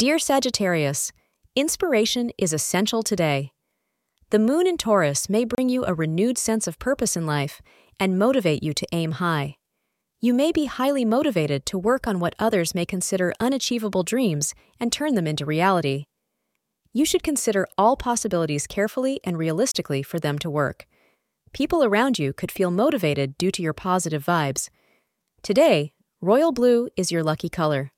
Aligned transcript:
Dear 0.00 0.18
Sagittarius, 0.18 1.12
inspiration 1.54 2.30
is 2.38 2.54
essential 2.54 3.02
today. 3.02 3.52
The 4.30 4.38
moon 4.38 4.66
in 4.66 4.78
Taurus 4.78 5.28
may 5.28 5.44
bring 5.44 5.68
you 5.68 5.84
a 5.84 5.92
renewed 5.92 6.38
sense 6.38 6.66
of 6.66 6.78
purpose 6.78 7.18
in 7.18 7.26
life 7.26 7.60
and 7.98 8.18
motivate 8.18 8.62
you 8.62 8.72
to 8.72 8.86
aim 8.92 9.12
high. 9.12 9.56
You 10.18 10.32
may 10.32 10.52
be 10.52 10.64
highly 10.64 11.04
motivated 11.04 11.66
to 11.66 11.78
work 11.78 12.06
on 12.06 12.18
what 12.18 12.34
others 12.38 12.74
may 12.74 12.86
consider 12.86 13.34
unachievable 13.40 14.02
dreams 14.02 14.54
and 14.80 14.90
turn 14.90 15.16
them 15.16 15.26
into 15.26 15.44
reality. 15.44 16.06
You 16.94 17.04
should 17.04 17.22
consider 17.22 17.68
all 17.76 17.94
possibilities 17.94 18.66
carefully 18.66 19.20
and 19.22 19.36
realistically 19.36 20.02
for 20.02 20.18
them 20.18 20.38
to 20.38 20.48
work. 20.48 20.86
People 21.52 21.84
around 21.84 22.18
you 22.18 22.32
could 22.32 22.50
feel 22.50 22.70
motivated 22.70 23.36
due 23.36 23.50
to 23.50 23.60
your 23.60 23.74
positive 23.74 24.24
vibes. 24.24 24.70
Today, 25.42 25.92
royal 26.22 26.52
blue 26.52 26.88
is 26.96 27.12
your 27.12 27.22
lucky 27.22 27.50
color. 27.50 27.92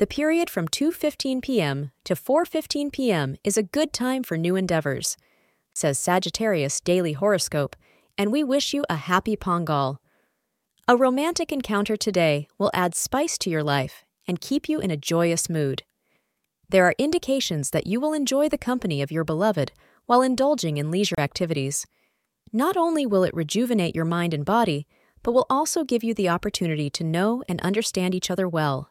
The 0.00 0.06
period 0.06 0.48
from 0.48 0.66
2:15 0.66 1.42
p.m. 1.42 1.90
to 2.04 2.14
4:15 2.14 2.90
p.m. 2.90 3.36
is 3.44 3.58
a 3.58 3.62
good 3.62 3.92
time 3.92 4.22
for 4.22 4.38
new 4.38 4.56
endeavors, 4.56 5.18
says 5.74 5.98
Sagittarius 5.98 6.80
Daily 6.80 7.12
Horoscope, 7.12 7.76
and 8.16 8.32
we 8.32 8.42
wish 8.42 8.72
you 8.72 8.82
a 8.88 8.96
happy 8.96 9.36
Pongal. 9.36 9.98
A 10.88 10.96
romantic 10.96 11.52
encounter 11.52 11.98
today 11.98 12.48
will 12.56 12.70
add 12.72 12.94
spice 12.94 13.36
to 13.40 13.50
your 13.50 13.62
life 13.62 14.06
and 14.26 14.40
keep 14.40 14.70
you 14.70 14.80
in 14.80 14.90
a 14.90 14.96
joyous 14.96 15.50
mood. 15.50 15.82
There 16.70 16.86
are 16.86 16.94
indications 16.96 17.68
that 17.68 17.86
you 17.86 18.00
will 18.00 18.14
enjoy 18.14 18.48
the 18.48 18.56
company 18.56 19.02
of 19.02 19.12
your 19.12 19.24
beloved 19.24 19.70
while 20.06 20.22
indulging 20.22 20.78
in 20.78 20.90
leisure 20.90 21.20
activities. 21.20 21.86
Not 22.54 22.74
only 22.74 23.04
will 23.04 23.24
it 23.24 23.34
rejuvenate 23.34 23.94
your 23.94 24.06
mind 24.06 24.32
and 24.32 24.46
body, 24.46 24.86
but 25.22 25.32
will 25.32 25.46
also 25.50 25.84
give 25.84 26.02
you 26.02 26.14
the 26.14 26.30
opportunity 26.30 26.88
to 26.88 27.04
know 27.04 27.44
and 27.46 27.60
understand 27.60 28.14
each 28.14 28.30
other 28.30 28.48
well. 28.48 28.90